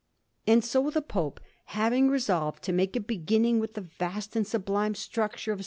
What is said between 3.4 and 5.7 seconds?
with the vast and sublime structure of S.